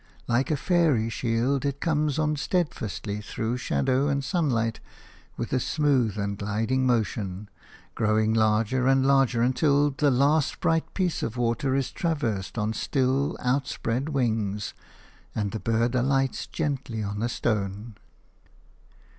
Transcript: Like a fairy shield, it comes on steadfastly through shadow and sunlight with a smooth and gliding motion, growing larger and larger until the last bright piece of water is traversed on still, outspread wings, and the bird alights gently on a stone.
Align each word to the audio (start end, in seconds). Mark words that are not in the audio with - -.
Like 0.27 0.49
a 0.49 0.57
fairy 0.57 1.09
shield, 1.09 1.63
it 1.63 1.79
comes 1.79 2.17
on 2.17 2.35
steadfastly 2.35 3.21
through 3.21 3.57
shadow 3.57 4.07
and 4.07 4.23
sunlight 4.23 4.79
with 5.37 5.53
a 5.53 5.59
smooth 5.59 6.17
and 6.17 6.39
gliding 6.39 6.87
motion, 6.87 7.49
growing 7.93 8.33
larger 8.33 8.87
and 8.87 9.05
larger 9.05 9.43
until 9.43 9.91
the 9.91 10.09
last 10.09 10.59
bright 10.59 10.91
piece 10.95 11.21
of 11.21 11.37
water 11.37 11.75
is 11.75 11.91
traversed 11.91 12.57
on 12.57 12.73
still, 12.73 13.37
outspread 13.41 14.09
wings, 14.09 14.73
and 15.35 15.51
the 15.51 15.59
bird 15.59 15.93
alights 15.93 16.47
gently 16.47 17.03
on 17.03 17.21
a 17.21 17.29
stone. 17.29 17.93